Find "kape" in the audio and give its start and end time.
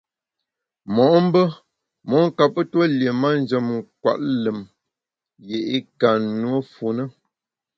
2.37-2.61